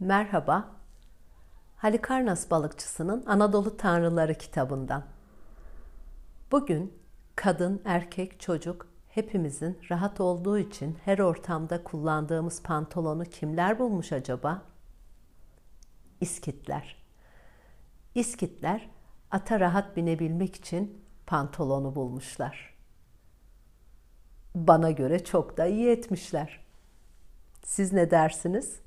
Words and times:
Merhaba. 0.00 0.70
Halikarnas 1.76 2.50
balıkçısının 2.50 3.26
Anadolu 3.26 3.76
Tanrıları 3.76 4.34
kitabından. 4.34 5.04
Bugün 6.50 6.92
kadın, 7.36 7.82
erkek, 7.84 8.40
çocuk 8.40 8.86
hepimizin 9.08 9.78
rahat 9.90 10.20
olduğu 10.20 10.58
için 10.58 10.98
her 11.04 11.18
ortamda 11.18 11.84
kullandığımız 11.84 12.62
pantolonu 12.62 13.24
kimler 13.24 13.78
bulmuş 13.78 14.12
acaba? 14.12 14.62
İskitler. 16.20 16.96
İskitler 18.14 18.90
ata 19.30 19.60
rahat 19.60 19.96
binebilmek 19.96 20.56
için 20.56 21.04
pantolonu 21.26 21.94
bulmuşlar. 21.94 22.74
Bana 24.54 24.90
göre 24.90 25.24
çok 25.24 25.56
da 25.56 25.66
iyi 25.66 25.88
etmişler. 25.88 26.60
Siz 27.64 27.92
ne 27.92 28.10
dersiniz? 28.10 28.83